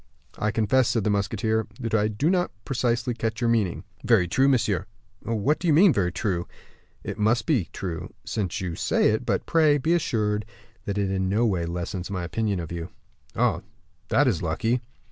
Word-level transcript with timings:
"I 0.39 0.49
confess," 0.49 0.87
said 0.89 1.03
the 1.03 1.11
musketeer, 1.11 1.67
"that 1.79 1.93
I 1.93 2.07
do 2.07 2.31
not 2.31 2.49
precisely 2.65 3.13
catch 3.13 3.39
your 3.39 3.51
meaning." 3.51 3.83
"Very 4.03 4.27
true, 4.27 4.47
monsieur." 4.47 4.87
"What 5.21 5.59
do 5.59 5.67
you 5.67 5.73
mean 5.75 5.91
by 5.91 5.95
'very 5.97 6.11
true'?" 6.11 6.47
"It 7.03 7.19
must 7.19 7.45
be 7.45 7.69
true, 7.71 8.11
since 8.25 8.59
you 8.61 8.73
say 8.73 9.09
it; 9.11 9.27
but 9.27 9.45
pray, 9.45 9.77
be 9.77 9.93
assured 9.93 10.45
that 10.85 10.97
it 10.97 11.11
in 11.11 11.29
no 11.29 11.45
way 11.45 11.67
lessens 11.67 12.09
my 12.09 12.23
opinion 12.23 12.59
of 12.59 12.71
you." 12.71 12.89
"Ah, 13.35 13.61
that 14.07 14.27
is 14.27 14.41
lucky." 14.41 14.81